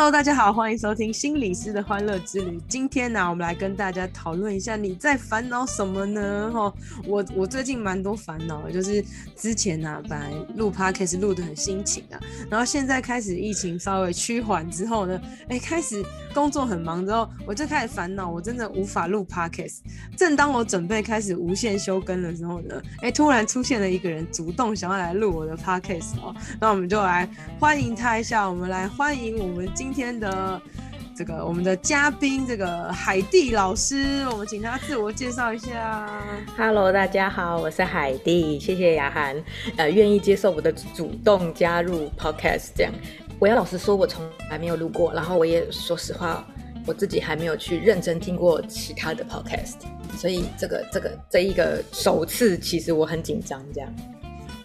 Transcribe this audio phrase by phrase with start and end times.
[0.00, 2.58] Hello，大家好，欢迎收听心理师的欢乐之旅。
[2.66, 6.50] 今天呢、我们来跟大家讨论一下你在烦恼什么呢？
[6.50, 6.72] 哈，
[7.04, 9.04] 我我最近蛮多烦恼的，就是
[9.36, 12.18] 之前呢、本来录 Podcast 录的很辛勤啊，
[12.48, 19.80] 然后现在开始疫情稍微趋缓之后呢，哎，开始工作很忙之后，我就开始烦恼，我真的无法录 Podcast。
[20.16, 27.28] 正当我准备开始无限休更的时候呢，哎，突然出现了一个人主动想要来录我的 Podcast 哦，那我们就来
[27.58, 29.68] 欢迎他一下，我们来欢迎我们。
[29.74, 30.62] 今今天的
[31.16, 36.08] 这个我们的嘉宾，这个海蒂老师，我们请他自我介绍一下。
[36.56, 39.34] Hello，大家好，我是海蒂，谢谢雅涵，
[39.76, 42.68] 呃，愿意接受我的主动加入 Podcast。
[42.76, 42.92] 这样，
[43.40, 46.46] 我要老实说，我从来没有录过，然后我也说实话，
[46.86, 49.78] 我自己还没有去认真听过其他的 Podcast，
[50.16, 53.92] 所以这个这个这一个首次，其实我很紧张，这样。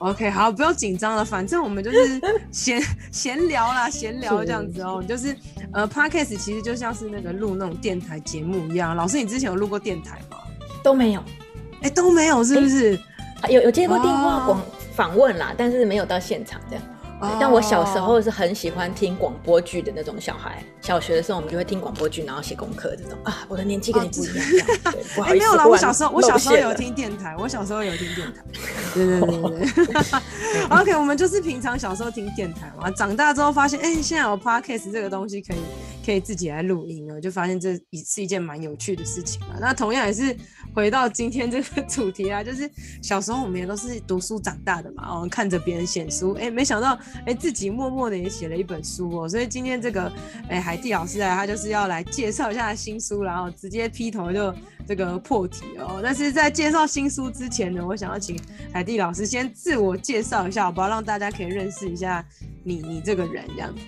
[0.05, 2.79] OK，好，不用紧张了，反正我们就是 闲
[3.11, 5.03] 闲聊啦，闲聊这样子哦、喔。
[5.03, 5.35] 就是
[5.73, 8.95] 呃，Podcast 其实就像是那个录那种电台节目一样。
[8.95, 10.37] 老师，你之前有录过电台吗？
[10.83, 11.19] 都没有，
[11.81, 12.95] 哎、欸，都没有，是不是？
[13.41, 14.61] 欸、有有接过电话广
[14.93, 16.85] 访问啦，但是没有到现场这样。
[17.39, 23.45] 但我小时候是很喜欢听广播剧的那种小孩，小学的时候我们就会听广播剧，然后写功课这种啊。
[23.47, 25.45] 我的年纪跟你不一样，对，不好意思。
[25.45, 28.43] 没有啦，我小时候我小时候有听电台，我小时候有听电台。
[28.93, 30.05] 对对对对对。
[30.69, 35.57] OK，我们就是平常小时候听电台嘛，长大之后发现，哎、欸，现在有 Podcast 这个东西可以
[36.05, 39.55] 可以自己来录音了，就发现这一是一件蛮有趣的事情嘛。
[39.59, 40.35] 那同样也是
[40.75, 42.69] 回到今天这个 主题啊，就是
[43.01, 46.99] 小时候我们也都是读书长大的嘛，哦，看着别人写书，哎、没想到。
[47.25, 50.11] 哎，自己默默的也写了一本书哦，所以今天这个
[50.49, 54.53] 哎海蒂老师啊，他就是要来介绍一下新书，然后直接劈头就
[54.85, 56.01] 这个破题哦。
[56.03, 58.37] 但是在介绍新书之前呢，我想要请
[58.73, 60.89] 海蒂老师先自我介绍一下，好不好？
[60.89, 62.23] 让大家可以认识一下
[62.63, 63.81] 你你这个人这样子。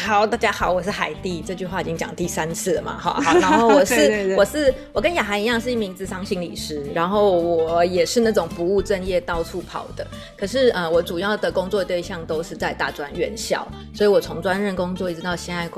[0.00, 1.44] 好，大家好，我是海蒂。
[1.46, 3.34] 这句话已经讲第三次了嘛，哈好。
[3.38, 10.06] 然后我是我是我跟雅涵一样是一名智商心理师，然后我也是那种不务正业到处跑的。
[10.38, 15.68] 可是呃，我主要的工作对象都是在大专院校，所以我从专任工作一直到现在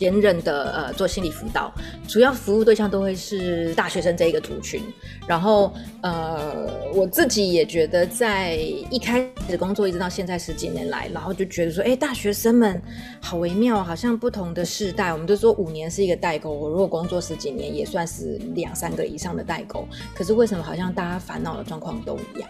[0.00, 1.72] 兼任的呃做心理辅导，
[2.08, 4.82] 主要服务对象都会是大学生这一个族群。
[5.28, 8.54] 然后呃，我自己也觉得在
[8.90, 12.82] 一开始工作一直到现在十几年来，然后就觉得说，哎，大学生们
[13.20, 16.50] 好微妙，好像不同的世代，我们都说五年是一个代沟。
[16.50, 19.86] 我如果工作十几年，也算是两三个以上的代沟。
[20.14, 22.48] 可是为什么好像大家烦恼的状况都一样？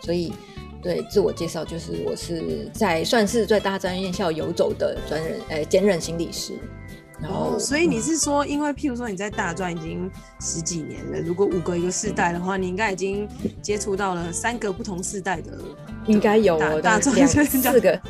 [0.00, 0.32] 所以，
[0.80, 6.54] 对自我介绍就是我是在算是在大专院校游走的专人，呃，兼任心理师。
[7.20, 13.28] 然后，所以你是说，因为譬如说你在大专已经十几年了，如果五个一个世代的话，你应该已经
[13.60, 15.52] 接触到了三个不同世代的，
[16.06, 18.00] 应该有大专四个。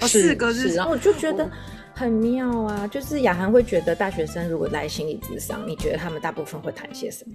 [0.00, 1.48] 哦，四个日，然后我就觉得
[1.94, 2.86] 很妙啊。
[2.86, 7.34] 就是雅涵会觉得大学生如果来心理咨商，你觉得他们大部分会谈些什么？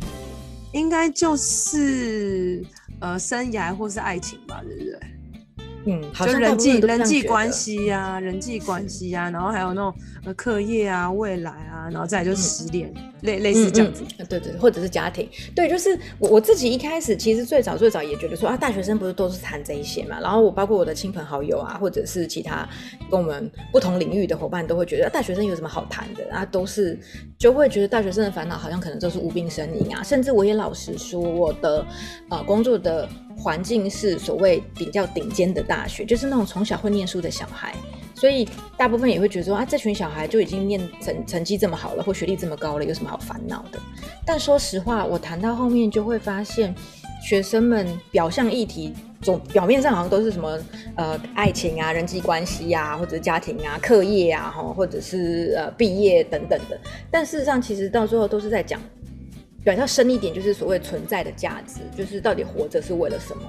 [0.73, 2.63] 应该就是
[2.99, 4.99] 呃生涯或是爱情吧，对不对？
[5.87, 9.93] 嗯，就人际人际关系呀，人际关系呀、啊，然后还有那种
[10.25, 12.91] 呃课业啊、未来啊，然后再来就是失恋，
[13.21, 22.67] 类、嗯、类似这样子、嗯嗯，对对，或者是家庭，对，就是我我自己一开始其实最早最早也觉得说啊，大学生不是都是谈这一些嘛，然后我包括我的亲朋好友啊，或者是其他
[23.11, 26.27] 跟我们不同领域的伙伴都会觉得、啊、大学生有什么好谈的？
[26.31, 26.99] 啊，都是
[27.37, 31.85] 就会觉得大学生的烦恼好像可能都是无病呻吟啊，甚至我也老实说，我的
[32.29, 33.07] 呃工作的。
[33.37, 37.75] 环境是所谓比较顶尖的大学，就是那种从小会念书的小孩，
[38.15, 38.47] 所以
[38.77, 43.79] 大部分也会觉得说啊，这群小孩就已经念成成绩这么好了，或学历这么高了，有什么好烦恼的？
[44.25, 46.73] 但说实话，我谈到后面就会发现，
[47.21, 50.59] 学生们表象议题总表面上好像都是什么
[50.95, 56.79] 呃爱情啊、人际关系啊，或者家庭啊、课业啊，或者是呃毕业等等的，
[57.11, 58.79] 但事实上其实到最后都是在讲。
[59.65, 63.43] 比较深一点，就是所谓存在的价值，就是到底活着是为了什么？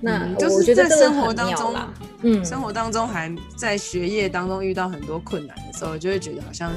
[0.00, 1.76] 那、嗯、就是在生活当中，
[2.22, 6.72] 嗯，生活当中还在学业当中遇到很多困难的时候，就会觉得好像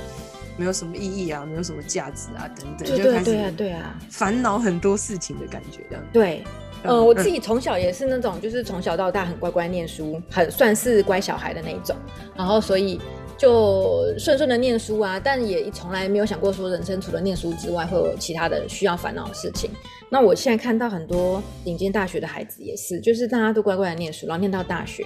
[0.58, 6.44] 没有什么意义啊，没有什么价值啊，等等，就开始对啊，对啊，烦恼很多事情的感觉，这样对。
[6.84, 11.96] 嗯，我自己从小也是那种，就是从小到大很乖乖念书，很算是乖小孩的那一种，
[12.36, 13.00] 然后所以。
[13.42, 19.72] 就顺顺的念书啊，但也从来没有想过说人生除了念书之外会有其他的需要烦恼的事情。
[20.12, 25.04] 那我现在看到很多顶尖大学的孩子也是，就是大家都乖乖的念书，然后念到大学，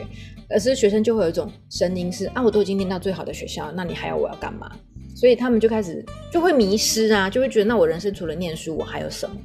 [0.50, 4.70] 可是学生就会有一种声音是啊，我都已经念到最好的学校，那你还要我要干嘛？
[5.16, 9.36] 所以他们就开始就会迷失啊，就会觉得那我人生除了念书，我还有什么？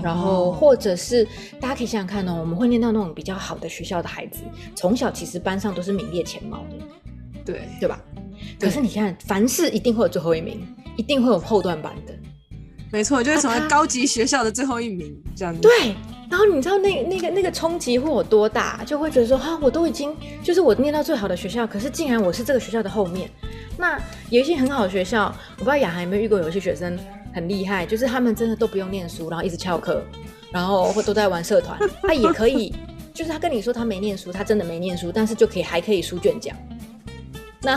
[0.00, 1.26] 然后，或者是
[1.60, 4.44] 大家可以想想看哦，我们会念到那种比较好的学校的孩子，
[4.76, 6.76] 从小其实班上都是名列前茅的，
[7.44, 8.00] 对对吧？
[8.58, 10.66] 可是你看，凡事一定会有最后一名，
[10.96, 12.14] 一定会有后段班的，
[12.90, 15.60] 没错，就是成为高级学校的最后一名这样子。
[15.60, 15.94] 对，
[16.30, 18.82] 然后你知道那那个那个冲击会有多大？
[18.84, 23.30] 就会觉得说，哈，我都已经就是我念到最好的学校，可是竟然我是这个学校的后面。
[23.76, 23.98] 那
[24.28, 26.98] 有一些很好的学校，我不知道雅涵有没有遇过，有一些学生。
[27.32, 30.02] 很厉害，就是他们真的都不用念书，然后一直翘课，
[30.50, 31.78] 然后或都在玩社团。
[32.02, 32.74] 他也可以，
[33.14, 36.56] 就是他跟你说他没念书，他真的没念书，但是就可以还可以书卷奖。
[37.62, 37.76] 那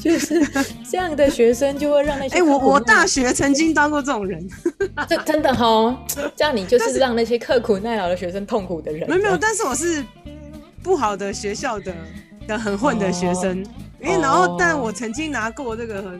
[0.00, 0.44] 就是
[0.90, 4.46] 这样的学生就会让那些哎、欸，我我大学曾经当过这种人，
[5.08, 6.04] 这真的哈，
[6.36, 9.08] 这样你就是让那些刻苦耐劳的学生痛苦的人。
[9.08, 10.04] 没有没有，但是我是
[10.82, 11.94] 不好的学校的
[12.46, 13.58] 的很混的学生，
[14.00, 16.18] 因、哦、为然后但我曾经拿过这个。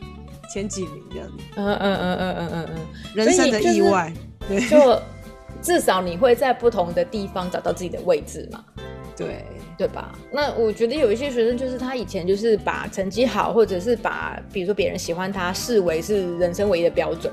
[0.53, 2.81] 前几名这样子，嗯嗯嗯嗯嗯嗯嗯，
[3.15, 4.13] 人生的意外，
[4.47, 5.01] 对，就
[5.63, 8.63] 至少你会在不同的地方找到自己的位置嘛，
[9.17, 9.47] 对
[9.83, 10.17] 对吧？
[10.31, 17.33] 那我觉得有一些学生就是他以前就是把成绩好，或者是把比如说别人喜欢他视为是人生唯一的标准，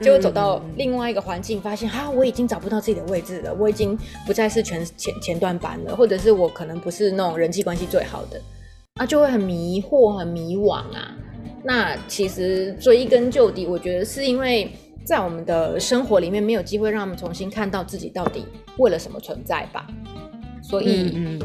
[0.00, 3.96] 结果走到另外一个环境，发现啊，我已经找不到自己的位置了，我已经
[4.26, 8.42] 不再是全前前段班了，或者是我可能不是那种人际关系最好的，
[8.94, 11.16] 啊，就会很迷惑、很迷惘啊。
[11.62, 14.68] 那其实追根究底，我觉得是因为
[15.04, 18.44] 在我们的生活里面没有机会让我们重新看到自己到底
[18.78, 19.86] 为了什么存在吧。
[20.62, 21.38] 所以，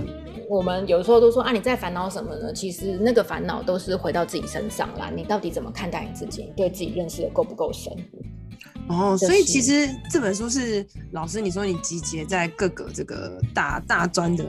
[0.49, 2.51] 我们有时候都说啊，你在烦恼什么呢？
[2.51, 5.11] 其实那个烦恼都是回到自己身上啦。
[5.15, 6.51] 你到底怎么看待你自己？
[6.57, 7.93] 对自己认识的够不够深？
[8.87, 14.43] 哦，所以其实这本书是老师你说你集结在各个这个大大专的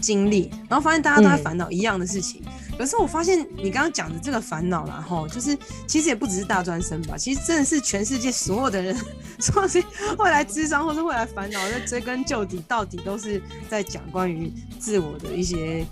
[0.00, 2.40] 经历，然后发现大家都在烦恼一样的事情。
[2.46, 8.96] 嗯可是我发现你刚刚讲的这个烦恼啦，吼，就是其实也不只是大专生吧，其实真的是全世界所有的人，
[9.38, 9.82] 说是
[10.18, 15.86] 未来智商或是未来烦恼，在追根究底，到底都是在讲关于自我的一些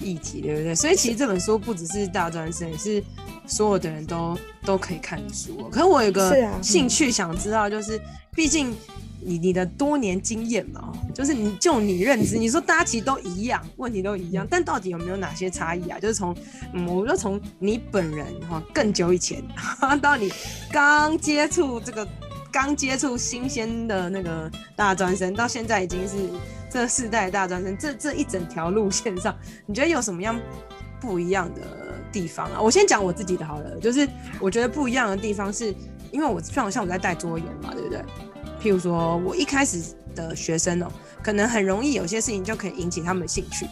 [0.00, 0.74] 议题，对不对？
[0.74, 3.02] 所以其实这本书不只是大专生，也是
[3.46, 5.68] 所有的人都都可以看的书。
[5.70, 8.00] 可是我有个兴趣想知道，就是
[8.34, 8.74] 毕竟。
[9.26, 15.98] 你你的多年经验嘛，就是你就你认知，你说大家其实都一样，问题都一样，但到底有没有哪些差异啊？
[15.98, 16.34] 就是从，
[16.72, 19.42] 嗯，我就从你本人哈更久以前，
[20.00, 20.32] 到你
[20.70, 22.06] 刚接触这个
[22.52, 26.14] 刚接触新鲜的那个大专生，到现在已经是
[26.70, 29.36] 这世代大专生，这这一整条路线上，
[29.66, 30.40] 你觉得有什么样
[31.00, 31.62] 不一样的
[32.12, 32.60] 地方啊？
[32.60, 34.08] 我先讲我自己的好了，就是
[34.38, 35.74] 我觉得不一样的地方是，
[36.12, 38.00] 因为我像像我在带桌游嘛，对不对？
[38.66, 39.80] 譬如说，我一开始
[40.16, 40.90] 的学生哦、
[41.22, 43.64] 可能很容易有些事情就可以引起他们的兴趣。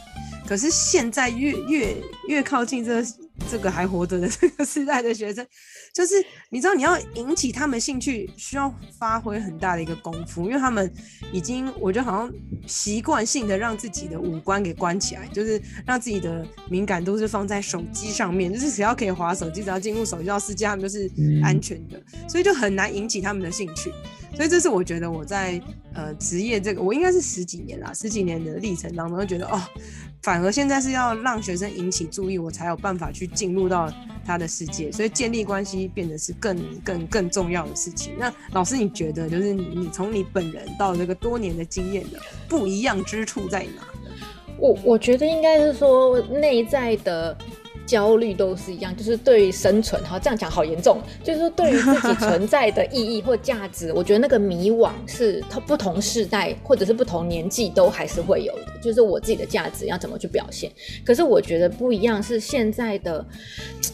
[0.47, 1.97] 可是现在越越
[2.29, 3.03] 越靠近这
[3.51, 5.45] 这个还活着的这个时代的学生，
[5.93, 6.15] 就是
[6.51, 10.89] 你知道，你要引起他们兴趣，需要发挥很大的一个功夫，因为他们
[11.33, 12.33] 已经，我觉得好像
[12.69, 21.11] 习惯性的让自己的五官给关起来，就是让自己的敏感度是放在手机上面，就是只要可以滑手机，只要进入手机到世界，他们就是
[21.43, 23.91] 安全的，所以就很难引起他们的兴趣。
[24.35, 25.61] 所以这是我觉得我在
[25.95, 29.61] 呃职业这个，我应该是十几年啦，十几年的历程当中，就觉得哦，
[30.23, 33.93] 反而现在是要让学生引起注意，我才有办法去进入到
[34.25, 38.13] 他的世界，所以建立关系变得是更更更重要的事情。
[38.19, 43.83] 那老师，你觉得就是你你从你本人到这个多年的经验的不一样之处在哪？
[44.59, 47.37] 我我觉得应该是说内在的。
[47.95, 60.69] 焦虑都是一样，就是对于生存，好，这样讲好严重，就是说对于自己存在的意义或价值，我觉得那个迷惘是它不同世代或者是不同年纪都还是会有的，就是我自己的价值要怎么去表现。
[61.07, 63.25] 可是我觉得不一样是现在的，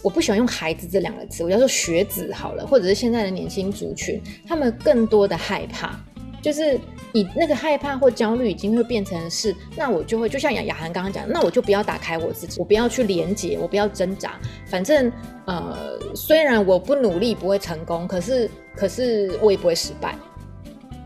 [0.00, 6.02] 我不喜欢用孩子这两个词，我叫做学子好了，或者是现在的年轻族群，他们更多的害怕，
[6.40, 6.78] 就是。
[7.12, 15.10] 你那个害怕或焦虑已经会变成是，那我就会就像雅雅涵刚刚讲，那我就不要打开我自己，我不要去连接，我不要挣扎，反正
[15.44, 20.14] 呃，虽然我不努力不会成功，可是可是我也不会失败。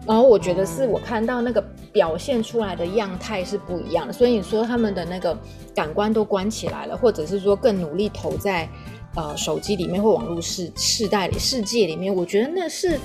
[0.06, 5.34] 然后我觉得是我看到那个表现出来的样态是不一样的，所以你说他们的那个
[5.74, 8.68] 感官都关起来了，或者是说更努力投在
[9.16, 13.00] 呃手机里面或网络世世代里世界里面，我觉得那是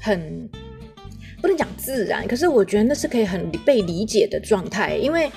[0.00, 0.48] 很。
[1.46, 5.30] 不能讲自然，可是我觉得那是可以很被理解的状态，因为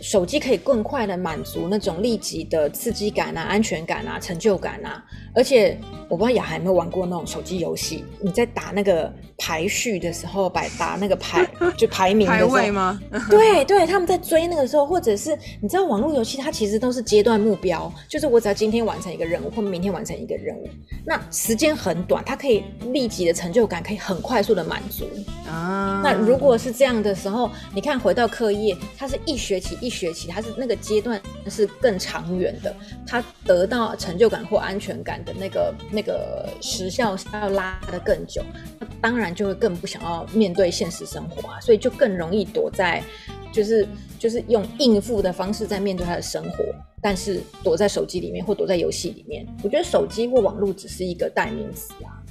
[0.00, 5.04] 手机可以更快的满足那种立即的刺激感啊、安全感啊、成就感啊。
[5.36, 5.78] 而且
[6.08, 12.98] 我不知道雅涵有没有玩过那种手机游戏，你在打那个排序的时候，摆打那个排 就排名的时候排位吗？
[13.28, 20.66] 对对，他们在追那个时候，或者是你知道网络游戏它其实都是阶段目标，就是我只要今天完成一个任务，或明天完成一个任务，
[21.04, 25.06] 那时间很短，它可以立即的成就感可以很快速的满足
[25.46, 26.00] 啊。
[26.02, 32.74] 那如果是这样的时候，你看回到课业，它是一学期一学期，它是那个阶段是更长远的，
[33.06, 38.42] 它得到成就感或安全感的那个那个时效是要拉得更久，
[38.78, 43.02] 那当然就会更不想要面对现实生活啊，所以就更容易躲在，
[43.52, 43.86] 就是
[44.18, 46.64] 就是用应付的方式在面对他的生活，
[47.02, 49.44] 但是躲在手机里面或躲在游戏里面。
[49.62, 52.22] 我觉得手机或网络只是一个代名词啊，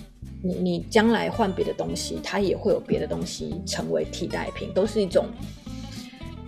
[0.41, 5.27] 你你将来换别的东西，它也会有别的东西成为替代品，都是一种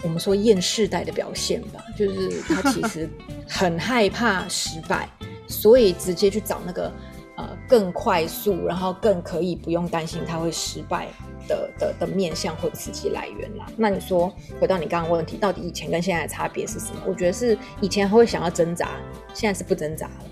[0.03, 3.09] 我们说厌世代的表现吧，就是他其实
[3.47, 5.09] 很害怕失败。
[5.47, 6.91] 所以直接去找那个
[7.35, 11.07] 呃更快速，然后更可以不用担心它会失败
[11.47, 13.65] 的的的面向或刺激来源啦。
[13.77, 17.01] 那你说回到你刚刚问题，到底以前跟现在的差别是什么？
[17.07, 18.89] 我觉得是以前会想要挣扎，
[19.33, 20.25] 现在是不挣扎了，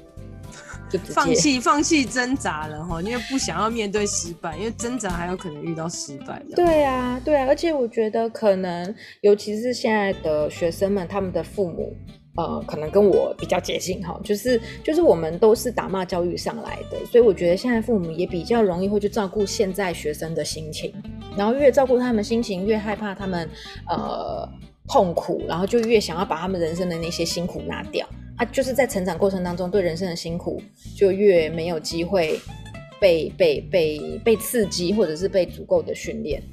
[0.90, 6.42] 就放弃放弃挣扎了哈，因为不想要面对失败，因为挣扎还有可能遇到失败。
[6.56, 11.96] 对啊，对啊，而且我觉得可能尤其是现在的学生们，他们的父母。
[12.36, 20.94] 呃，可能跟我比较接近哈，就是就是我们都是打骂教育上来的，所以我觉得现在父母也比较容易会去照顾现在学生的心情，
[21.38, 23.50] 然后越照顾他们心情，越害怕他们
[23.90, 24.48] 呃
[24.88, 28.06] 痛苦，然后就越想要把他们人生的那些辛苦拿掉。
[28.38, 30.62] 啊，就是在成长过程当中，对人生的辛苦
[30.98, 32.38] 就越没有机会
[33.00, 36.44] 被被被被刺激，或者是被足够的训练，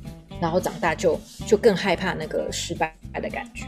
[0.40, 3.66] 然后长大就就更害怕那个失败的感觉。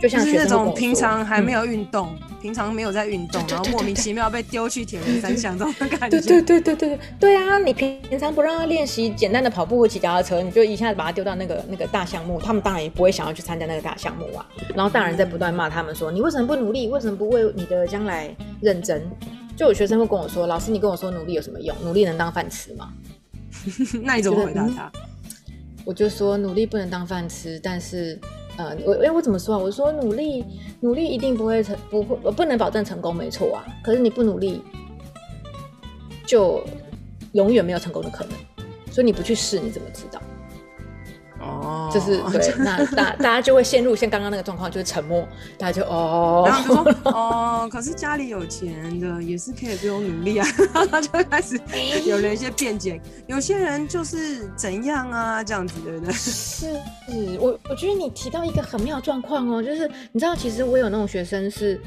[0.00, 6.20] 就像是那种平常还没有运动，嗯、平常没有在运动，然后莫名其妙被丢去铁人三项这种感觉。
[6.20, 7.58] 对对对对对对啊！
[7.58, 14.44] 你平常不让他练习简单的跑步或骑脚踏车，你就一下子把他丢到那个那个大项目，他们当然也不会想要去参加那个大项目啊。
[14.74, 16.88] 然后大人在不断骂他们说：“你为什么不努力？
[16.88, 19.02] 为什么不为你的将来认真？”
[19.56, 21.74] 就有学生会跟我说：“老师，你跟我说努力有什么用？
[21.82, 22.92] 努力能当饭吃吗？”
[24.02, 24.92] 那你怎么回答他？
[25.86, 28.18] 我就说努力不能当饭吃，但是。
[28.56, 29.58] 呃，我哎，我怎么说啊？
[29.58, 30.44] 我说努力，
[30.80, 33.64] 努力一定不会成，不会，我不能保证成功，没错啊。
[33.82, 34.62] 可是你不努力，
[36.26, 36.62] 就
[37.32, 38.32] 永远没有成功的可能。
[38.92, 40.20] 所以你不去试，你怎么知道？
[41.44, 45.26] 哦，就是对，那大大家就会陷入像刚刚那个状况，就是沉默，
[45.58, 51.60] 大家就哦，然后就说 哦，可是家里有钱的也是可以不用努力啊，然 后就开始
[52.06, 56.12] 有了一些辩解，有些人就是怎样啊，这样子，对不对？
[56.14, 56.66] 是，
[57.38, 61.80] 我我觉得你提到一个很妙状况哦，就是你知道，其实我有那种学生是，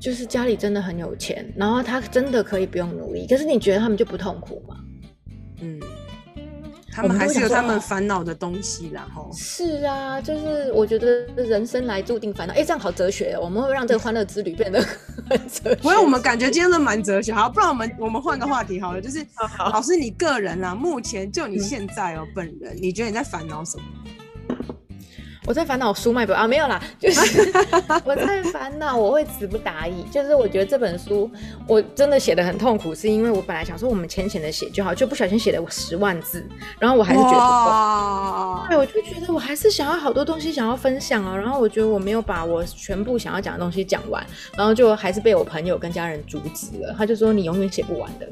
[0.00, 4.76] 就是家里真的很有钱，然后他真的可以不用努力，可是你觉得他们就不痛苦吗？
[5.60, 5.80] 嗯。
[6.94, 12.54] 他们还是有他们烦恼的东西，然后是啊，就是我觉得人生来注定烦恼。
[12.54, 14.80] 哎、欸，这样好哲学，我们会让这个欢乐之旅变得
[15.28, 15.74] 很哲学。
[15.82, 19.26] 不会我们感觉今天都蛮哲学，好，不然我们我们换个话题好了，就是
[19.58, 23.84] 老师你个人啊，目前就你现在哦、喔，本人你觉得你在烦恼什么？
[25.46, 27.52] 我在烦恼书卖不啊，没有啦， 就是
[28.04, 31.30] 我在烦恼我会词不达意，就是我觉得这本书
[31.66, 36.46] 我真的写的很痛苦，是因为我本来想说我们浅浅的写就好，就不小心写了十万字，
[36.78, 44.24] 然后我还是觉得不够，对，我就觉得我还是想要好多东西想要分享啊，然后我觉得我没有把我全部想要讲的东西讲完，
[44.56, 48.26] 然后就还是被我朋友跟家人阻止了，他就说你永远写不完的。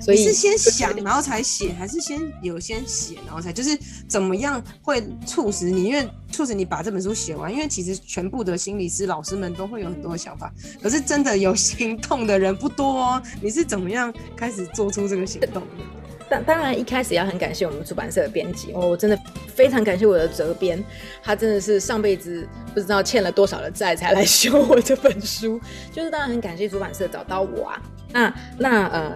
[0.00, 5.84] 所以你是先想然后才写，还是先有先写然后才就是怎么样会促使你？
[5.84, 13.22] 因为促使你把这本书写完，因为其实全部的心理师老师们都会有很多想法，可是真的有行动的人不多哦。
[13.40, 15.84] 你是怎么样开始做出这个行动的？
[16.28, 19.18] 当当然一开始要很感谢我们出版社的编辑哦，我真的
[19.54, 20.82] 非常感谢我的责编，
[21.22, 25.60] 他真的是上辈子不知道欠了多少的债才来修我这本书，
[25.92, 27.82] 就是当然很感谢出版社找到我啊。
[28.12, 29.12] 那那呃。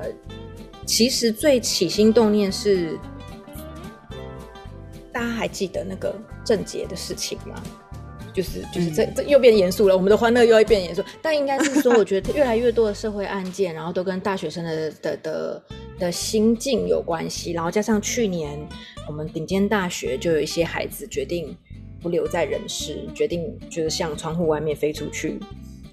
[0.86, 2.98] 其实最起心动念是，
[5.18, 7.60] 大家还记得那个郑捷的事情吗？
[8.32, 11.02] 就是就是这这又变严肃了，我们的欢乐又要变严肃。
[11.20, 15.62] 但应该是说， 我觉得越来越多的社会案件，然后都跟大学生的的的
[15.98, 17.50] 的心境有关系。
[17.50, 18.56] 然后加上去年
[19.08, 21.52] 我们顶尖大学就有一些孩子决定
[22.00, 25.40] 不留在人世，决定就是向窗户外面飞出去。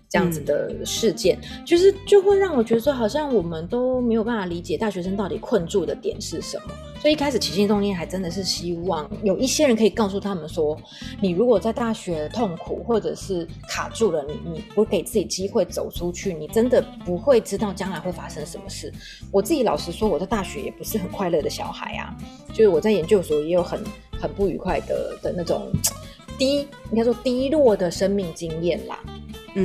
[0.09, 6.74] 这样子的事件，嗯、就是就会让我觉得说，好像我们都没有办法理解大学生到底困住的点是什么。
[7.01, 10.75] 所以一开始起心动念还真的是希望有一些人可以告诉他们说，
[11.21, 18.91] 你如果在大学痛苦或者是卡住了，你你不给自己机会走出去，你真的不会知道将来会发生什么事。
[19.31, 22.15] 我自己老实说，我在大学也不是很快乐的小孩啊，
[22.50, 23.79] 就是我在研究所也有很
[24.19, 25.71] 很不愉快的的那种
[26.39, 29.00] 低，应该说低落的生命经验啦。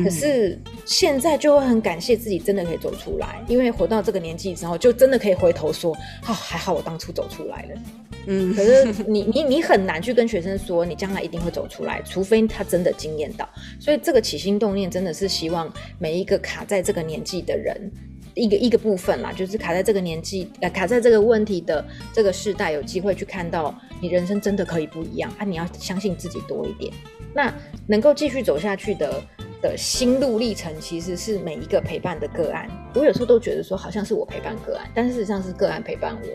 [0.04, 0.56] 可是
[0.86, 5.92] 现在就会很感谢自己真的可以走出来，因为活到这个年纪之后，就真的可以回头说，
[6.28, 7.80] 哦，还好我当初走出来了。
[8.26, 13.48] 嗯，可是你你你很难去跟学生说你将来一定会走出来，除非他真的惊艳到。
[13.80, 17.90] 所以这个起心动念真的是希望每一个卡在这个年纪的人，
[18.34, 25.44] 一个一个部分啦，就是卡在这个年纪呃卡在这个问题的这个世代，有机会去看到你人生真的可以不一样啊！
[25.44, 26.92] 你要相信自己多一点，
[27.34, 27.52] 那
[27.88, 29.20] 能够继续走下去的。
[29.62, 36.28] 的心路历程其实是每一个陪伴的个案，我有时候都觉得说好像是我陪伴个案，但是事实上是个案陪伴我。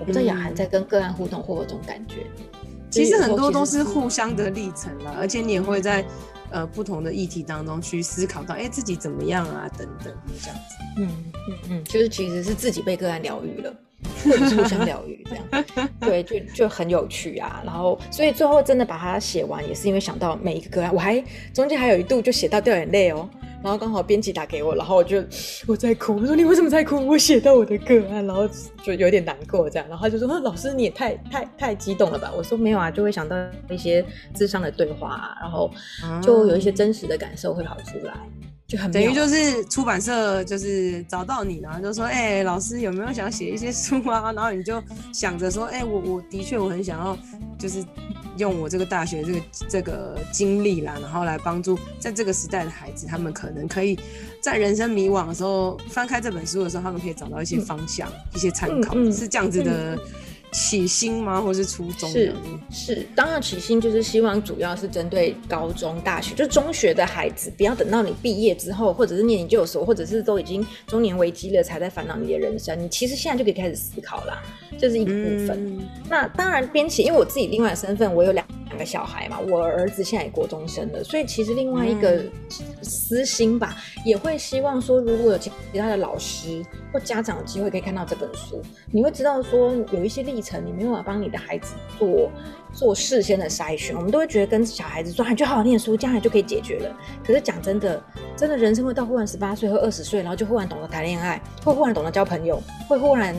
[0.00, 2.26] 我不知道雅涵在跟个案互动会有这种感觉。
[2.90, 6.04] 其实很多都是互相的历程啦，而且你也会在
[6.50, 10.76] 呃不同的议题当中去思考到，哎、欸，自己怎么样啊，等等这样子。
[10.96, 11.08] 嗯
[11.48, 13.74] 嗯嗯，就是其实是自己被个案疗愈了。
[14.24, 15.64] 或者是互相疗愈这样，
[16.00, 17.62] 对，就就很有趣啊。
[17.64, 23.28] 然后，所以最后真的把它写完，也是因为想到每一个个案，我还中间还有一度就写到掉眼泪哦。
[23.60, 25.20] 然后刚好编辑打给我，然后我就
[25.66, 27.04] 我在哭，我说你为什么在哭？
[27.04, 28.48] 我写到我的个案，然后
[28.84, 29.88] 就有点难过这样。
[29.88, 33.36] 然后他就说：“老师你也太太太激动了吧？”我说：“没有啊，就会想到
[33.68, 35.68] 一些智商的对话啊，然后
[36.22, 38.14] 就有一些真实的感受会跑出来。”
[38.68, 44.30] 就很等于就是出版社就是找到你，然后就说，哎、欸，老师有没有想写一些书啊？
[44.36, 47.16] 然后你就想着说，哎、欸，我我的确我很想要，
[47.58, 47.82] 就是
[48.36, 53.98] 用我这个大学这个这个经历啦，然后来帮助在这个时代的孩子，他们可能可以
[54.42, 59.98] 在人生迷惘的时候翻开这本书的时候，他们可以找到一些方向、嗯、一些参考、嗯嗯，是这样子的。
[60.50, 61.40] 嗯起心吗？
[61.40, 62.10] 或是初中？
[62.10, 62.32] 是
[62.70, 72.82] 是，当然起心就是希望主要是针对高中、大学，就中学的孩子，不要等到你毕业之后，或者是念研究所，或者是都已经中年危机了，才在烦恼你的人生。
[72.82, 74.42] 你其实现在就可以开始思考啦，
[74.78, 75.50] 这是一个部分。
[75.50, 82.22] 嗯、那当然编辑，因为我自己另外的身份，我有两两个小孩嘛，我儿子现在也国中生了，所以其实另外一个
[82.82, 88.60] 私心吧，也会希望说，如果有其他的老师或家长有机会可以看到这本书，
[88.92, 90.58] 你会知道说有一些历程。
[90.68, 92.30] 你没有办法帮你的孩子做
[92.72, 96.94] 做事先的筛选，我们都会觉得跟小孩子说，你就好好念书，将来就可以解决了。
[97.24, 98.02] 可是讲真的，
[98.36, 103.34] 真的人生会到忽然十八岁或二十岁，然后就忽然懂得谈恋爱，会忽然懂得交朋友，会忽然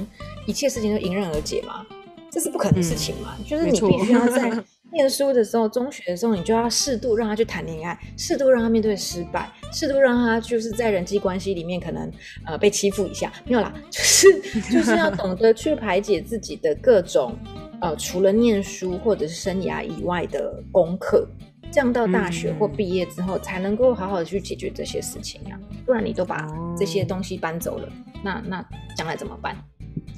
[0.48, 1.86] 一切事情都迎刃而解吗？
[2.32, 3.36] 这是不可能的事情嘛？
[3.38, 4.50] 嗯、就是你必须要在
[4.92, 12.12] 念书的时候，中学的时候，你就要适度让他去谈恋爱，适度让他面对失败，适度让他就是在人际关系里面可能
[12.46, 14.28] 呃被欺负一下，没有啦，就是
[14.72, 17.38] 就是要懂得去排解自己的各种
[17.82, 21.28] 呃除了念书或者是生涯以外的功课，
[21.72, 27.88] 这样到大学或毕业之后才能够好好的去解决这些事情呀、啊，不然你都把这些东西搬走了，
[28.24, 28.66] 那那
[28.98, 29.56] 将来怎么办？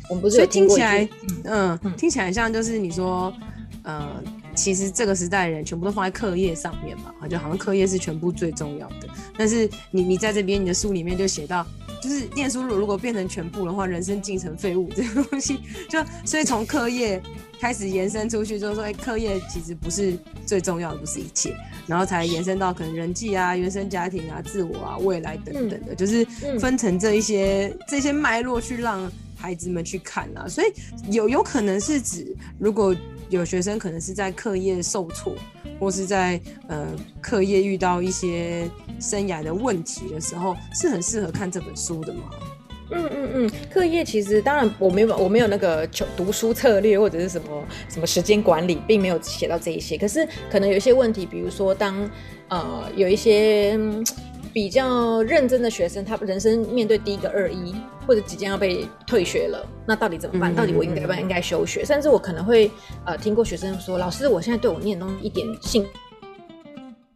[0.10, 1.08] 我们不是所以听起来，
[1.44, 3.34] 嗯，嗯听起来像就是你说，
[3.84, 4.24] 呃。
[4.56, 9.08] 其实这个时代的人全部都放在课业上面嘛，就好像课业是全部最重要的。
[9.38, 11.66] 但是你你在这边你的书里面就写到，
[12.02, 17.22] 就是念书如果变成全部的话，人生竟成废物这个东西，就所以从课业
[17.60, 21.56] 开始延伸出去，就是说，哎，课业其实不是最重要的，不是一切，
[21.88, 26.26] 然后才延伸到可能人际啊、原生家庭啊、自我啊、未来等等的，就是
[26.60, 30.48] 分成这一些这些脉络去让孩子们去看啊。
[30.48, 30.72] 所以
[31.12, 32.96] 有有可能是指如果。
[33.32, 35.34] 有学生可能是在课业受挫，
[35.80, 36.86] 或是在呃
[37.22, 42.24] 课业遇到一些生涯的问题的时候，是很适合看这本书的吗？
[42.92, 49.98] 嗯嗯嗯，课业其实当然我没有我没有那个求读书策略或者是什么什么时间管理，并没有写到这一些。
[49.98, 52.10] 可是可能有一些问题，比如说当
[52.50, 53.80] 呃有一些。
[54.54, 57.74] 比较认真的学生，他人生面对第一个二一，
[58.06, 60.54] 或者即将要被退学了，那到底怎么办？
[60.54, 61.86] 到底我应该不应该休学？
[61.86, 62.70] 甚至我可能会
[63.06, 65.86] 呃听过学生说：“老师，我现在对我念的东西一点兴，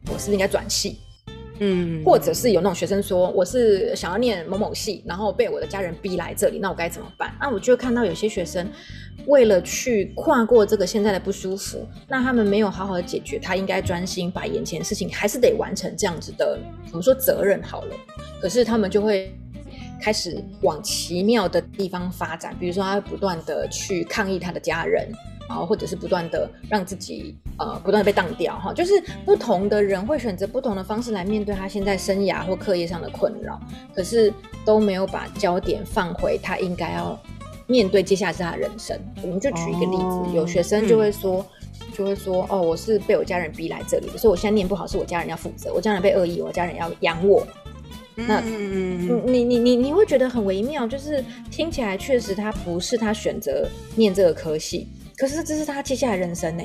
[0.07, 0.99] 我是不是应该转系？”
[1.59, 8.69] 嗯，或者是有那种学生说：“我是想要念某某系，然后被我的家人逼来这里，那我该怎么办？”那我就看到有些学生。
[9.27, 16.59] 为了去跨过这个现在的不舒服，那他们没有好好的解决，他应该专心把眼前的事情还是得完成这样子的，
[16.91, 17.95] 我们说责任好了。
[18.41, 19.33] 可是他们就会
[20.01, 25.09] 开始往奇妙的地方发展，比如说他不断的去抗议他的家人，
[25.47, 28.93] 然后或者是不断的让自己呃不断被当掉哈，就是
[29.25, 33.59] 不同的人会选择不同的方式来面对他现在生涯或课业上的困扰，
[33.95, 34.31] 可是
[34.63, 37.19] 都没有把焦点放回他应该要
[37.67, 38.97] 面对接下来是他的人生。
[39.21, 41.45] 我们就举一个例子，哦、有学生就会说，
[41.81, 47.45] 嗯、就会说哦，我是被我家人逼来这里的，所以我现在念不好是我家人要负责，我家人被恶意，我家人要养我。
[48.15, 56.63] 那你你你你会觉得很微妙，就是听起来确实他不是他选择念这个科系，可是这是他接下来人生呢？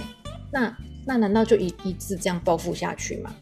[0.52, 3.34] 那那难道就一一直这样报复下去吗？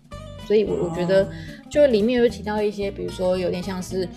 [0.46, 1.28] 所以，我我觉得
[1.68, 4.08] 就里面有提到一些，比如说有点像是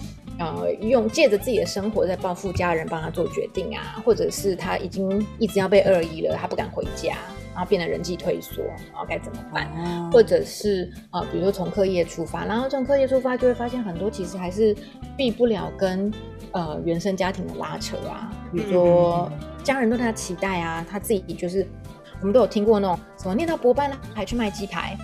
[0.46, 7.16] 呃用借着自己的生活在报复家人，帮他做决定啊，或者是他已经一直要被恶意了，他不敢回家。
[7.54, 9.68] 然后变得人际退缩，然后该怎么办？
[9.76, 14.74] 哦、或者是啊、呃，比如说从课业出发，然后从课业出发就会发现很多其实还是
[15.18, 16.10] 避不了跟
[16.54, 19.30] 呃原生家庭的拉扯啊，比如说
[19.66, 21.68] 家人对他的期待啊，他自己就是
[22.22, 24.98] 我们都有听过那种什么念到博班了还去卖鸡排。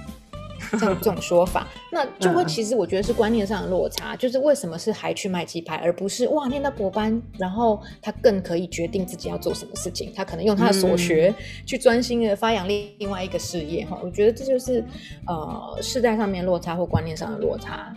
[0.71, 11.33] 这种这种说法，那就会其实我觉得是观念上的落差，嗯、就是为什么是还去卖鸡排，而不是哇念到博班，然后他更可以决定自己要做什么事情，他可能用他的所学
[11.65, 13.99] 去专心的发扬另另外一个事业哈。
[14.03, 14.83] 我觉得这就是
[15.25, 17.93] 呃世代上面落差或观念上的落差。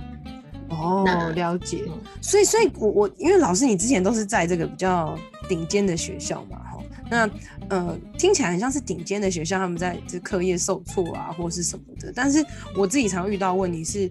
[0.68, 1.04] 哦，
[1.34, 1.82] 了解。
[2.20, 6.58] 所以所以我我因为老师你之前都是在这个比较顶尖的学校嘛。
[7.10, 7.28] 那
[7.68, 12.12] 呃，听起来很像是顶尖的学校，他们在这课业受挫啊，或是什么的。
[12.14, 12.44] 但是
[12.76, 14.10] 我自己常遇到问题是，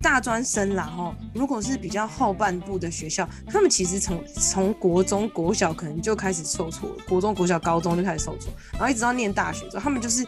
[0.00, 10.26] 大专生啦齁，如果是比较后半部的学校，他们其实从从国中、国小可能就开始受挫，国中、国小、高中就开始受挫，然后一直到念大学之后，他们就是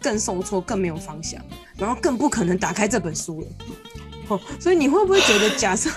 [0.00, 1.42] 更受挫、更没有方向，
[1.78, 3.46] 然后更不可能打开这本书了。
[4.28, 5.90] 哦， 所以你会不会觉得，假设？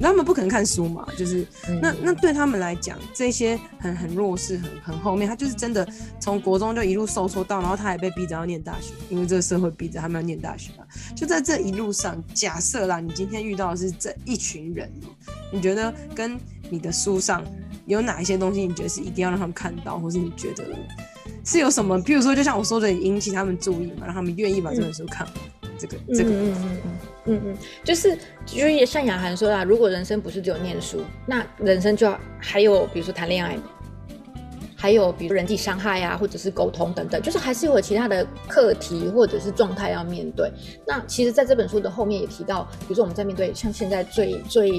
[0.00, 1.46] 他们不可能看书嘛，就是
[1.80, 5.86] 那那对他们来讲，这些很很弱势、很很后面，他就是真的
[6.20, 10.84] 从国中就一路受挫到，然后他也被逼着要念大学，因为这个社会逼着他们要念大学嘛。
[11.14, 14.90] 就在这一路上，假设啦，你今天遇到的是这一群人，
[15.52, 16.38] 你觉得跟
[16.70, 17.44] 你的书上
[17.86, 20.64] 有哪一些东西，你觉得是一定要让他们看到，或是你觉得
[21.44, 21.98] 是有什么？
[22.02, 25.36] 譬如说，就像我说的，引起他们注意嘛，让他们愿意把这本书看完。
[25.36, 26.92] 嗯这个这个嗯嗯嗯
[27.26, 33.56] 嗯嗯就是就是也像雅涵说啦，如果人生不是只有念书，那人生就要还有比如说谈恋爱，
[34.76, 40.50] 还有比如人际伤害啊，或者是沟通等等，就是还是有其他的课题或者是状态要面对。
[40.86, 44.72] 那其实在这本书的后面也提到，比如说我们在面对像现在最最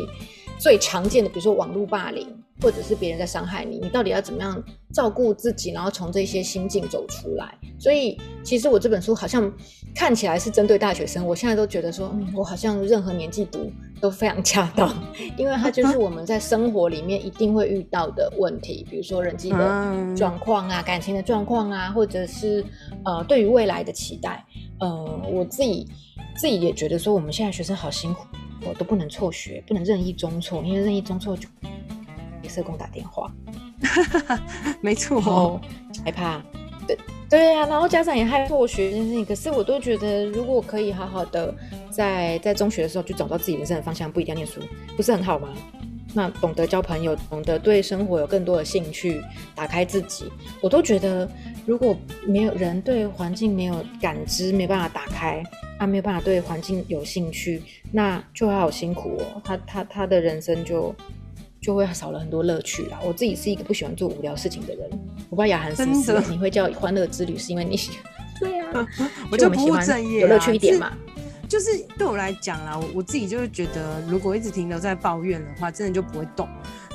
[0.60, 2.28] 最常见的，比如说网络霸凌。
[2.66, 4.60] 或者是别人在伤害你，你到底要怎么样
[4.92, 7.56] 照顾自己，然后从这些心境走出来？
[7.78, 9.54] 所以，其实我这本书好像
[9.94, 14.92] 看起来是针对大学生，我现在都觉得说，嗯，我好像任何年纪读都非常恰当，
[15.38, 22.66] 因为它就是我们在生活里面一定会遇到的问题，比如说人际的状况啊、感情的状况啊，或者是
[23.04, 24.44] 呃对于未来的期待。
[24.80, 25.88] 呃，我自己
[26.36, 28.26] 自己也觉得说，我们现在学生好辛苦，
[28.68, 31.48] 我都不能辍学，不能任意中辍，因为任意中辍就。
[32.46, 33.32] 给社工打电话，
[34.80, 35.60] 没错哦，
[36.04, 36.40] 害怕，
[36.88, 36.96] 对
[37.28, 41.52] 对呀、啊，然后家长也害怕我学这件事情，可是我都觉得，如果可以好好的
[41.90, 44.62] 在在中学的时候就找到自己人生的方向，不一定要念书，
[44.96, 45.50] 不是很好吗？
[46.14, 49.20] 那懂得交朋友，懂得对生活有更多的兴趣，
[49.56, 50.32] 打开自己，
[50.62, 51.28] 我都觉得，
[51.66, 55.44] 如果没有人对环境没有感知，没办法打开，
[55.80, 60.94] 啊，没有办法对环境有兴趣，那就好辛苦哦，他他他的人生就。
[61.66, 63.00] 就会少了很多乐趣啦。
[63.04, 64.88] 我自己是一个不喜欢做无聊事情的人。
[65.32, 68.02] 我不知道雅涵是不是你会叫欢乐之旅，是因为你喜欢？
[68.40, 68.88] 对啊，
[69.32, 70.92] 我就不务正业，有乐趣一点嘛。
[71.50, 76.48] 就是对我来讲啦，我我自己就是觉得，如果一直停留在抱怨的话，真的就不会动。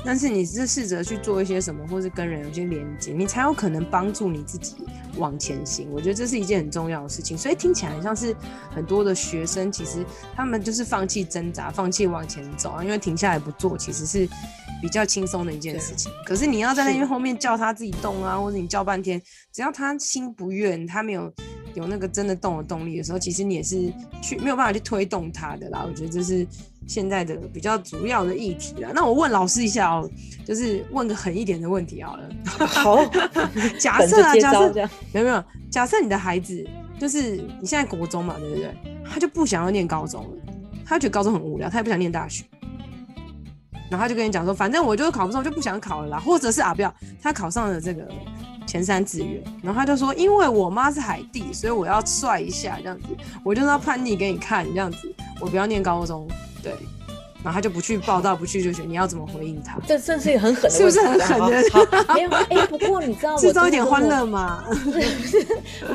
[0.03, 4.75] 但是你是试着去做一些什么，或是跟人有些连接，你才有可能帮助你自己
[5.17, 5.89] 往前行。
[5.91, 7.37] 我觉得这是一件很重要的事情。
[7.37, 8.35] 所以听起来很像是
[8.73, 10.03] 很多的学生，其实
[10.35, 14.27] 他们就是放弃挣扎，放弃往前走啊，因为停下来不做，其实是
[14.81, 16.11] 比较轻松的一件事情。
[16.25, 19.21] 可是你要在那边后面叫他自己动啊，或者你叫半天，
[19.53, 21.31] 只要他心不愿，他没有
[21.75, 25.85] 有那个真的动的动力的时候，其实你也是去没有办法去推动他的啦。
[25.87, 26.47] 我觉得这是。
[26.87, 30.11] 现在的比较主要的议题啊，那我问老师一下哦、喔，
[30.45, 32.29] 就是问个狠一点的问题好了。
[32.45, 33.03] 好，
[33.79, 34.69] 假设啊，假设
[35.13, 36.67] 没有没有，假设你的孩子
[36.99, 38.75] 就是你现在国中嘛，对不对？
[39.09, 40.29] 他就不想要念高中了，
[40.85, 42.43] 他觉得高中很无聊，他也不想念大学。
[43.89, 46.19] 然后他就跟你讲说，反正我就是考不上，就不想考了啦。
[46.19, 48.07] 或者是啊，不要，他考上了这个
[48.65, 53.07] 前三志愿，然后他就说，因为我妈是海地，所以我要帅一下这样子，
[53.43, 56.25] 我就是要叛逆给你看这样子，我不要念高中。
[56.61, 56.71] 对，
[57.43, 59.79] 然后他就不去报道，不去就学，你要怎么回应他？
[59.87, 61.63] 这这是一个很狠的问题，是不是很狠的？
[62.13, 64.63] 没有哎，不过你知道， 制造一点欢乐嘛。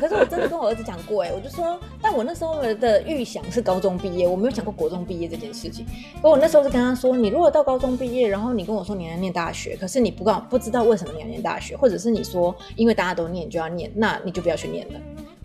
[0.01, 5.87] 可是我真的跟我儿子讲过哎，我就说，但我那时候的预想是高中毕业，我没有想过国中毕业这件事情。
[6.21, 15.01] 可我那时候是跟他说，你如果到高中毕业，然后你跟我说你要念大学，可是你不告不知道为什么你要念大学，或者是你说因为大家都念就要念，那你就不要去念了，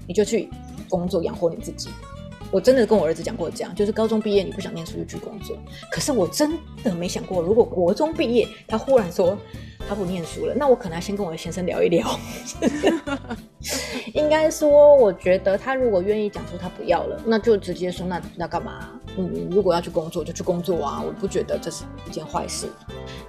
[0.08, 0.50] 你就去
[0.90, 1.90] 工作养活你自己。
[2.52, 5.58] 我真的跟我儿子讲过这样，就是高中毕业你不想念书就去工作。
[5.90, 6.52] 可是我真
[6.84, 9.38] 的没想过，如果国中毕业他忽然说
[9.88, 12.08] 他不念书了，那我可能要先跟我的先生聊一聊。
[14.14, 18.90] 应该说，我觉得他如果愿意讲出他不要了，那就直接说那那干嘛？
[19.18, 22.68] 嗯，如果要去工作就去工作啊，我不觉得这是一件坏事。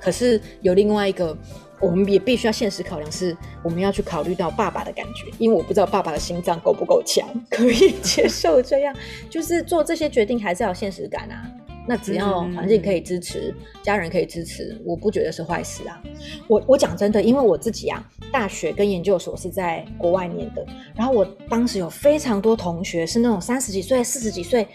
[0.00, 1.36] 可是有另外一个。
[1.80, 8.94] 我们也必须要现实考量，是我们要去考虑到爸爸的感觉，因为我不知道爸爸的心脏够不够强，可以接受这样，
[9.28, 11.42] 就是做这些决定还是要有现实感啊。
[11.86, 16.00] 那只要环境可以支持，嗯、家人可以支持，我不觉得是坏事啊。
[16.46, 20.64] 我我讲真的，因为我自己啊，大学跟研究所是在国外念的，
[20.94, 24.68] 然后我当时有非常多同学是那种三十几岁、四十几岁，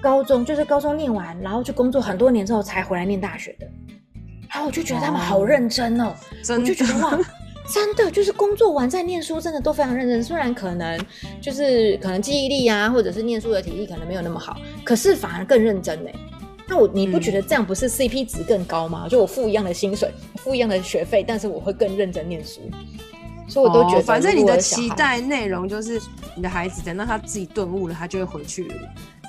[0.00, 3.66] 高中就是高中念完，然后去工作很多年之后才回来念大学的。
[4.48, 6.14] 然后我就觉得他们好认真哦，
[6.48, 7.18] 我就觉得哇，
[7.72, 10.22] 真的就是工作完再念书，真的都非常认真。
[10.22, 10.98] 虽然可能
[11.40, 16.10] 就是可能记忆力啊，或者是念书的体力可能没有那么好，可是反而更认真呢。
[16.66, 19.08] 那我你不觉得这样不是 CP 值更高吗？
[19.08, 22.60] 就我付一样的薪水，付一样的学费，但是我会更认真念书。
[23.48, 26.00] 所以我都觉得，反正你的期待内容就是
[26.36, 28.74] 你的孩子等到他自己顿悟了，他就会回去了。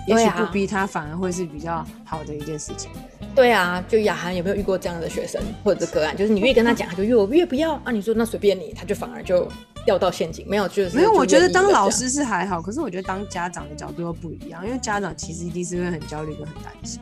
[0.07, 2.89] 也许不逼他，反而会是比较好的一件事情。
[3.33, 6.15] 对啊，就雅涵有没有遇过这样的学生或者个案？
[6.17, 7.91] 就是你越跟他讲，他就越我越不要啊。
[7.91, 9.47] 你说那随便你，他就反而就
[9.85, 10.45] 掉到陷阱。
[10.49, 11.11] 没有，就是没有。
[11.13, 16.99] 我觉得当老师是还好，可是我觉得当家长的角度又不一样，因为家长其实一定是会很焦虑跟很担心。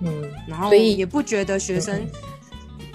[0.00, 2.06] 嗯，然后所以也不觉得学生，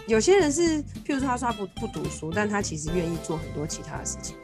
[0.07, 4.37] 有些人是，譬如说他说他不不读书，但他其实愿意做很多其他的事情。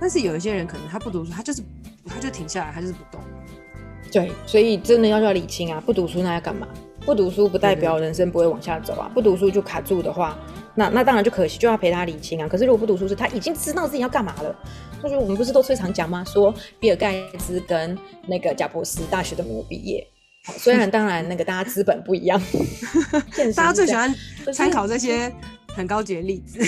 [0.00, 1.60] 但是有一些人可能他不读书，他就是
[2.06, 3.20] 他就停下来，他就是不动。
[4.12, 5.80] 对，所以真的要要理清啊！
[5.84, 6.66] 不读书那要干嘛？
[7.04, 9.10] 不读书不代表人生不会往下走啊！
[9.14, 10.38] 不读书就卡住的话，
[10.74, 12.48] 那那当然就可惜，就要陪他理清啊。
[12.48, 14.54] 可是如果不读书是他已经知道自己要干嘛了，
[15.02, 16.24] 就是我们不是都最常讲吗？
[16.24, 17.96] 说比尔盖茨跟
[18.26, 20.06] 那个贾伯斯大学都没有毕业，
[20.58, 22.40] 虽然当然那个大家资本不一样，
[23.56, 24.14] 大家最喜欢
[24.52, 25.32] 参考这些。
[25.72, 26.60] 很高级的例子，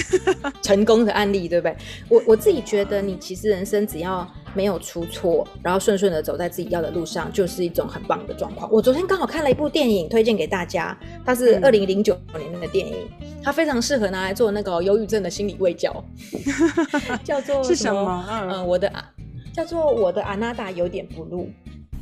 [0.62, 1.76] 成功的案例，对不对？
[2.08, 4.24] 我我自己觉得，你其实人生只要
[4.54, 8.70] 没有出错，然后顺顺的走在自己要的路上，就是一种很棒的状况。
[8.70, 13.08] 我昨天刚好看了一部电影，推荐给大家，它是二零零九年的电影，
[13.42, 16.04] 它非常适合拿来做那个忧郁症的心理卫教，
[17.24, 18.26] 叫做是什么？
[18.28, 19.10] 嗯，我的啊，
[19.54, 21.46] 叫做我的阿娜达有点 blue。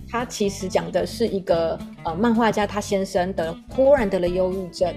[0.09, 4.93] 它其实讲的是一个呃漫画家，他先生的忽然得了忧郁症。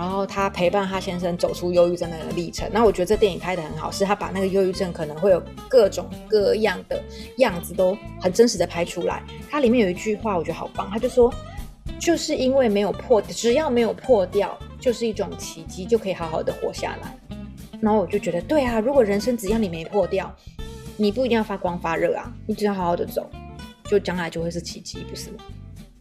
[0.00, 2.66] 然后他陪伴他先生走出忧郁症的历程。
[2.72, 7.04] 那我觉得这电影拍得很好，是他把那个忧郁症可能会有各种各样的
[7.36, 9.22] 样子都很真实的拍出来。
[9.50, 11.30] 它里面有一句话我觉得好棒，他就说，
[11.98, 17.14] 就是因为没有破，只要没有破掉，就是一种奇迹，就可以好好的活下来。
[17.78, 20.34] 然后我就觉得，对啊，如果人生只要你没破掉，
[20.96, 23.28] 你不一定要发光发热啊，你只要好好的走，
[23.84, 25.36] 就将来就会是奇迹，不是吗？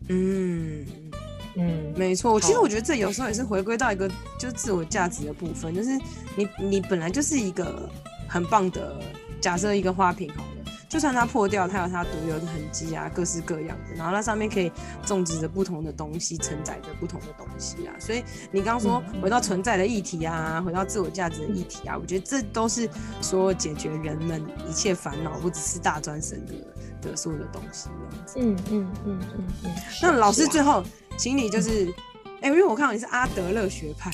[0.07, 1.08] 嗯。
[1.55, 2.39] 嗯，没错。
[2.39, 4.07] 其实我觉得这有时候也是回归到一个
[4.37, 5.97] 就是自我价值的部分，就是
[6.35, 7.89] 你你本来就是一个
[8.27, 9.01] 很棒的，
[9.41, 14.71] 假设一个花瓶好了，就算它破掉，它有它独有的痕迹啊，各式各样的，然后它上面可以
[15.05, 17.93] 种植着不同的东西，承载着不同的东西啊。
[17.99, 22.87] 所以你刚刚说回到存在的议题啊，回到自我价值的议题啊，我觉得这都是
[23.21, 26.53] 说解决人们一切烦恼，不只是大专生的
[27.01, 28.33] 的所有的东西这样子。
[28.39, 29.71] 嗯嗯嗯嗯嗯。
[30.01, 30.83] 那老师最后。
[31.19, 31.93] 心里就是，
[32.41, 34.11] 哎、欸，因为我看到你是阿德勒学派，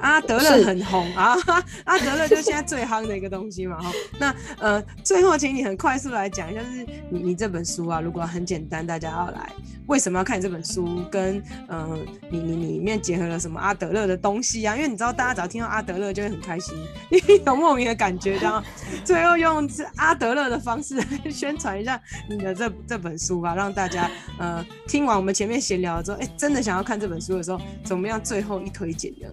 [0.00, 1.36] 阿德勒很红啊，
[1.84, 3.92] 阿德勒就是现在最夯的一个东西嘛，哈。
[4.18, 9.50] 那呃，最后请你很快速来讲一下，就是你你这本书啊，如果很简单，大家要来。
[9.86, 11.02] 为什么要看你这本书？
[11.10, 11.98] 跟嗯、呃，
[12.30, 14.76] 你你你里面结合了什么阿德勒的东西啊？
[14.76, 16.76] 因为你知道，大家只要听到阿德勒就会很开心，
[17.44, 18.62] 有莫名的感觉，然后。
[19.04, 29.26] 最后用阿德勒的方式来 宣传一下你的这这本书吧，让大家呃听完我们前面闲聊之后，哎、欸，真的想要看这本书的时候，怎么样最后一推荐的？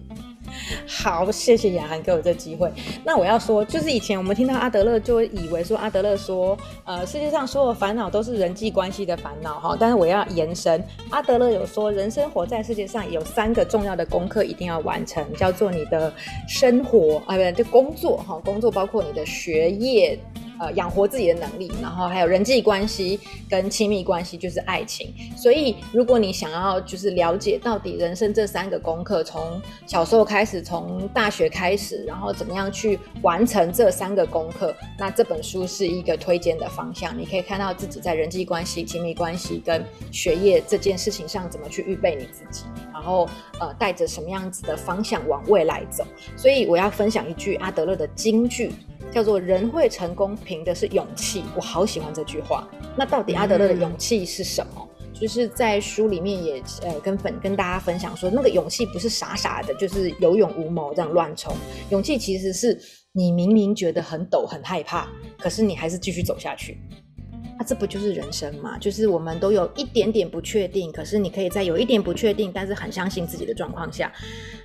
[0.86, 2.72] 好，谢谢雅涵给我这机会。
[3.04, 9.76] 那我要说，就是以前我们听到阿德勒，就以为说阿德勒说，呃，世界上所有烦恼都是人际关系的烦恼哈。
[9.78, 16.12] 但是我要延伸，阿德勒有说，人生活在世界上有三个重要的功课一定要完成，叫做你的
[16.48, 20.18] 生活啊，不对，就工作哈，工作包括你的学业。
[20.58, 23.18] 呃养活自己的能力，然后还有人际关系
[23.48, 25.12] 跟亲密关系就是爱情。
[25.36, 37.16] 所以如果你想要就是了解到底人生这三个功课，从小时候开始，从大学开始，然后怎么样去完成这三个功课，那这本书是一个推荐的方向。
[37.18, 42.64] 你可以看到自己在人际关系、亲密关系跟学业这件事情上怎么去预备你自己，
[42.98, 43.28] 然后
[43.60, 46.04] 呃带着什么样子的方向往未来走。
[46.36, 48.72] 所以我要分享一句阿德勒的金句，
[49.12, 51.44] 叫做“人会成功凭的是勇气”。
[51.54, 52.68] 我好喜欢这句话。
[52.96, 54.88] 那到底阿德勒的勇气是什么？
[55.14, 61.54] 就是在书里面也呃跟粉跟大家分享说，那个勇气不是傻傻的，就是有勇无谋这样乱冲。
[61.90, 62.76] 勇气其实是
[63.12, 65.08] 你明明觉得很抖很害怕，
[65.38, 66.78] 可是你还是继续走下去。
[67.68, 68.78] 这不就是人生吗？
[68.78, 74.10] 就是我们都有一点点不确定，可是你可以在有一点不确定，但是很相信自己的状况下，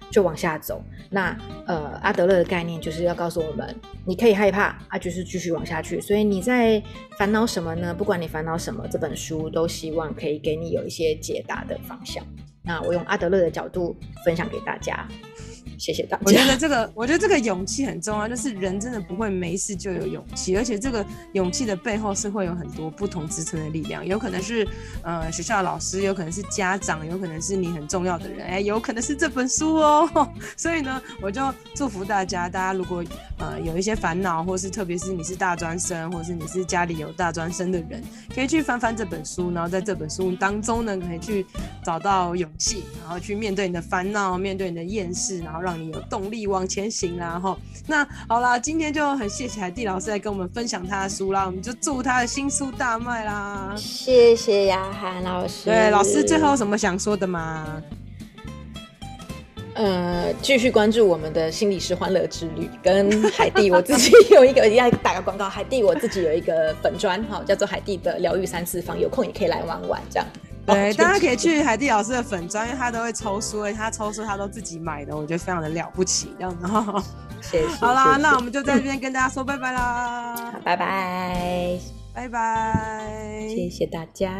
[0.09, 0.81] 就往下走。
[1.09, 1.37] 那
[1.67, 5.99] 呃，阿德勒的概念就是要告诉我们，你可以害怕，啊，就是继续往下去。
[5.99, 6.81] 所以你在
[7.17, 7.93] 烦恼什么呢？
[7.93, 12.23] 不管你烦恼什么，这本书都希望可以给你有一些解答的方向。
[12.63, 15.05] 那我用阿德勒的角度分享给大家。
[15.77, 16.23] 谢谢大家。
[16.25, 24.67] 我觉得这个，我觉得这个勇气很重要，就是人真的不会没事就有勇气，而且这个勇气的背后是会有很多不同支撑的力量，有可能是
[25.03, 30.29] 呃学校的老师，有可能是家长，有可能是你很重要的人，哎，有可能是这本书哦。
[30.57, 31.41] 所以呢，我就
[31.75, 33.03] 祝福大家，大家如果
[33.39, 38.01] 呃有一些烦恼，或是特别是你是大专生，或是你是家里有大专生的人，
[38.33, 41.45] 可以去翻翻这本书，然后在这本书当中呢，可以去
[41.83, 45.73] 找到勇气，然后去面对你的烦恼，面对你的厌世，然后让。
[45.79, 47.39] 你有动力往前行啦！
[47.39, 53.73] 哈，那好啦，今天就很谢谢海蒂老师来跟我们分享他的书啦，我们就祝他的新书大卖啦！
[53.75, 55.65] 谢谢雅涵老师。
[55.65, 57.81] 对，老师最后有什么想说的吗？
[59.75, 70.27] 呃，继续关注我们的心理师欢乐之旅，跟海蒂，我自己有一个 要打个广告，海蒂我自己有一个粉专哈，叫做海蒂的疗愈三次方，有空也可以来玩玩这样。
[70.67, 76.65] 对，哦、大家可以去海蒂老师的粉专，因为他都会抽书，他抽书他都自己买的，我觉得非常的了不起，这样子。
[77.41, 77.67] 谢谢。
[77.75, 81.77] 好啦，那我们就在这边跟大家说拜拜啦，好，拜拜，
[82.13, 84.31] 拜拜，谢谢大家。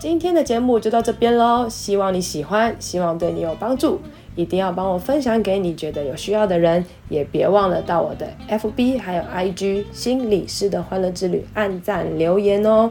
[0.00, 4.00] 今天的节目就到这边喽，希望你喜欢，希望对你有帮助，
[4.34, 12.90] 一定要帮我分享给你觉得有需要的人，也别忘了到我的 FB 还有 IG 心理师的欢乐之旅按赞留言哦。